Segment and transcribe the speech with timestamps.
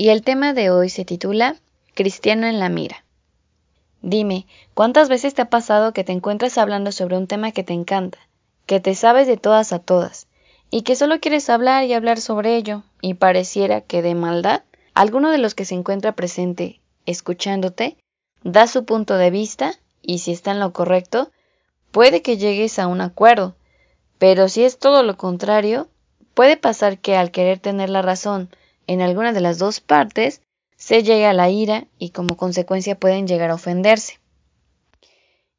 [0.00, 1.56] y el tema de hoy se titula
[1.94, 3.04] Cristiano en la mira.
[4.00, 7.72] Dime, ¿cuántas veces te ha pasado que te encuentras hablando sobre un tema que te
[7.72, 8.18] encanta,
[8.64, 10.28] que te sabes de todas a todas,
[10.70, 14.62] y que solo quieres hablar y hablar sobre ello, y pareciera que de maldad,
[14.94, 17.96] alguno de los que se encuentra presente, escuchándote,
[18.44, 21.32] da su punto de vista, y si está en lo correcto,
[21.90, 23.56] puede que llegues a un acuerdo,
[24.18, 25.88] pero si es todo lo contrario,
[26.34, 28.48] puede pasar que al querer tener la razón,
[28.88, 30.42] en alguna de las dos partes,
[30.76, 34.18] se llega a la ira y como consecuencia pueden llegar a ofenderse.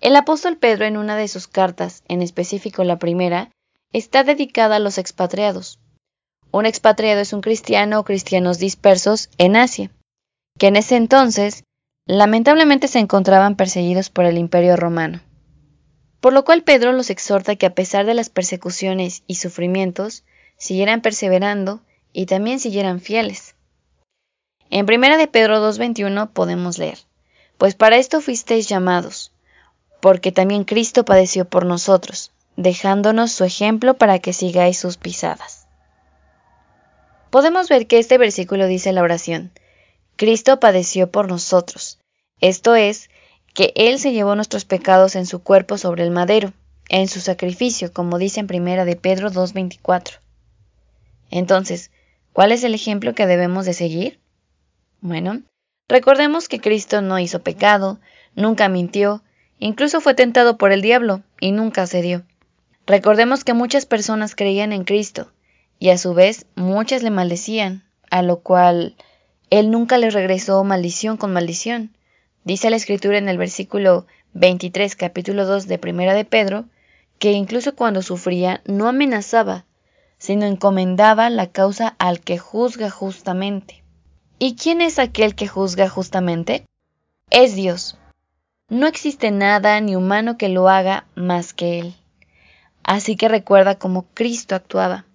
[0.00, 3.50] El apóstol Pedro en una de sus cartas, en específico la primera,
[3.92, 5.78] está dedicada a los expatriados.
[6.50, 9.90] Un expatriado es un cristiano o cristianos dispersos en Asia,
[10.58, 11.64] que en ese entonces
[12.04, 15.20] lamentablemente se encontraban perseguidos por el imperio romano.
[16.20, 20.24] Por lo cual Pedro los exhorta que a pesar de las persecuciones y sufrimientos,
[20.56, 21.82] siguieran perseverando
[22.12, 23.54] y también siguieran fieles.
[24.70, 26.98] En primera de Pedro 2.21 podemos leer,
[27.58, 29.32] Pues para esto fuisteis llamados,
[30.00, 35.66] porque también Cristo padeció por nosotros, dejándonos su ejemplo para que sigáis sus pisadas.
[37.30, 39.52] Podemos ver que este versículo dice la oración,
[40.16, 41.98] Cristo padeció por nosotros,
[42.40, 43.08] esto es,
[43.54, 46.52] que Él se llevó nuestros pecados en su cuerpo sobre el madero,
[46.88, 50.18] en su sacrificio, como dice en primera de Pedro 2.24.
[51.30, 51.91] Entonces,
[52.32, 54.20] ¿Cuál es el ejemplo que debemos de seguir?
[55.00, 55.42] Bueno,
[55.88, 57.98] recordemos que Cristo no hizo pecado,
[58.34, 59.22] nunca mintió,
[59.58, 62.22] incluso fue tentado por el diablo y nunca cedió.
[62.86, 65.30] Recordemos que muchas personas creían en Cristo
[65.78, 68.96] y a su vez muchas le maldecían, a lo cual
[69.50, 71.94] él nunca les regresó maldición con maldición.
[72.44, 76.64] Dice la escritura en el versículo 23 capítulo 2 de Primera de Pedro
[77.18, 79.64] que incluso cuando sufría no amenazaba,
[80.22, 83.82] sino encomendaba la causa al que juzga justamente.
[84.38, 86.64] ¿Y quién es aquel que juzga justamente?
[87.30, 87.98] Es Dios.
[88.68, 91.96] No existe nada ni humano que lo haga más que Él.
[92.84, 95.06] Así que recuerda cómo Cristo actuaba.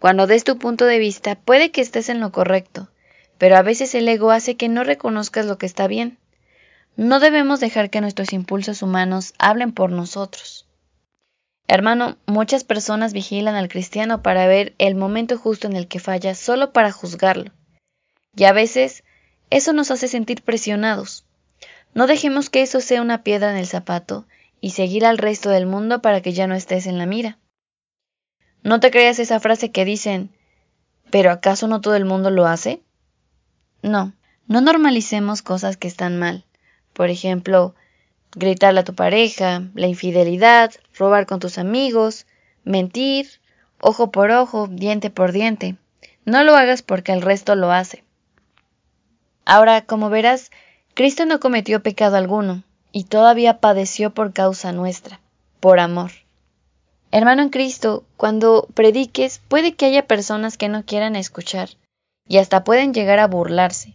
[0.00, 2.88] Cuando des tu punto de vista, puede que estés en lo correcto,
[3.38, 6.18] pero a veces el ego hace que no reconozcas lo que está bien.
[6.96, 10.67] No debemos dejar que nuestros impulsos humanos hablen por nosotros.
[11.68, 16.34] Hermano, muchas personas vigilan al cristiano para ver el momento justo en el que falla
[16.34, 17.52] solo para juzgarlo.
[18.34, 19.04] Y a veces
[19.50, 21.26] eso nos hace sentir presionados.
[21.92, 24.26] No dejemos que eso sea una piedra en el zapato
[24.62, 27.38] y seguir al resto del mundo para que ya no estés en la mira.
[28.62, 30.30] No te creas esa frase que dicen,
[31.10, 32.82] ¿pero acaso no todo el mundo lo hace?
[33.82, 34.14] No,
[34.46, 36.44] no normalicemos cosas que están mal.
[36.94, 37.74] Por ejemplo,
[38.32, 42.26] gritarle a tu pareja, la infidelidad, robar con tus amigos,
[42.64, 43.40] mentir,
[43.80, 45.76] ojo por ojo, diente por diente.
[46.24, 48.04] No lo hagas porque el resto lo hace.
[49.44, 50.50] Ahora, como verás,
[50.94, 55.20] Cristo no cometió pecado alguno, y todavía padeció por causa nuestra,
[55.60, 56.10] por amor.
[57.10, 61.70] Hermano en Cristo, cuando prediques puede que haya personas que no quieran escuchar,
[62.26, 63.94] y hasta pueden llegar a burlarse.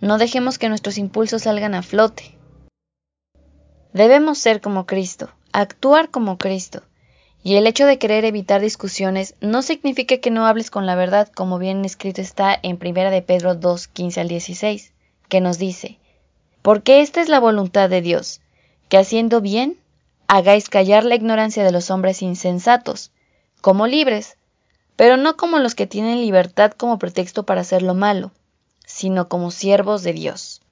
[0.00, 2.38] No dejemos que nuestros impulsos salgan a flote,
[3.92, 6.82] Debemos ser como Cristo, actuar como Cristo.
[7.44, 11.28] Y el hecho de querer evitar discusiones no significa que no hables con la verdad,
[11.28, 14.92] como bien escrito está en 1 de Pedro 2, 15 al 16,
[15.28, 15.98] que nos dice,
[16.62, 18.40] porque esta es la voluntad de Dios,
[18.88, 19.76] que haciendo bien,
[20.28, 23.10] hagáis callar la ignorancia de los hombres insensatos,
[23.60, 24.36] como libres,
[24.94, 28.30] pero no como los que tienen libertad como pretexto para hacer lo malo,
[28.86, 30.62] sino como siervos de Dios.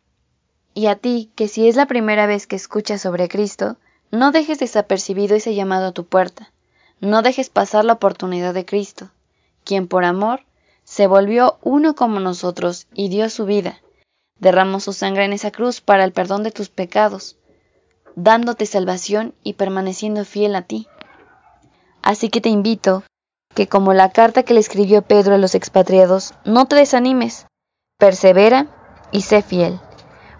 [0.73, 3.77] Y a ti, que si es la primera vez que escuchas sobre Cristo,
[4.11, 6.53] no dejes desapercibido ese llamado a tu puerta.
[7.01, 9.11] No dejes pasar la oportunidad de Cristo,
[9.65, 10.45] quien por amor
[10.85, 13.81] se volvió uno como nosotros y dio su vida.
[14.39, 17.37] Derramó su sangre en esa cruz para el perdón de tus pecados,
[18.17, 20.89] dándote salvación y permaneciendo fiel a ti.
[22.03, 23.05] Así que te invito
[23.55, 27.47] que como la carta que le escribió Pedro a los expatriados, no te desanimes,
[27.99, 28.69] persevera
[29.13, 29.81] y sé fiel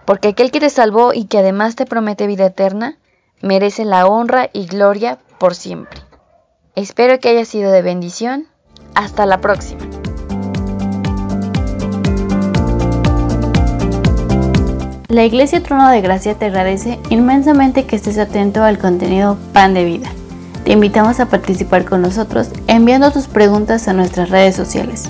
[0.05, 2.97] porque aquel que te salvó y que además te promete vida eterna,
[3.41, 6.01] merece la honra y gloria por siempre.
[6.75, 8.47] Espero que haya sido de bendición.
[8.95, 9.81] Hasta la próxima.
[15.11, 19.83] La Iglesia Trono de Gracia te agradece inmensamente que estés atento al contenido Pan de
[19.83, 20.09] Vida.
[20.63, 25.09] Te invitamos a participar con nosotros enviando tus preguntas a nuestras redes sociales.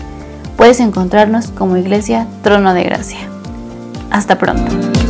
[0.57, 3.29] Puedes encontrarnos como Iglesia Trono de Gracia.
[4.09, 5.00] Hasta pronto.